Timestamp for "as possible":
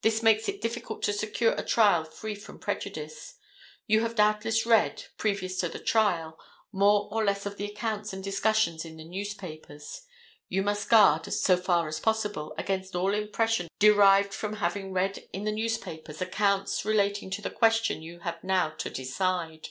11.88-12.54